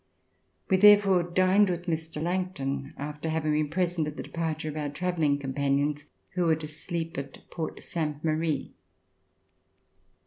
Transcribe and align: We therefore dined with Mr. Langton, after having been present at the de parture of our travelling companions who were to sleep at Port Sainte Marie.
We 0.67 0.77
therefore 0.77 1.21
dined 1.21 1.69
with 1.69 1.85
Mr. 1.85 2.19
Langton, 2.19 2.95
after 2.97 3.29
having 3.29 3.51
been 3.53 3.69
present 3.69 4.07
at 4.07 4.17
the 4.17 4.23
de 4.23 4.31
parture 4.31 4.69
of 4.69 4.75
our 4.75 4.89
travelling 4.89 5.37
companions 5.37 6.07
who 6.31 6.45
were 6.45 6.55
to 6.55 6.67
sleep 6.67 7.19
at 7.19 7.47
Port 7.51 7.83
Sainte 7.83 8.23
Marie. 8.25 8.73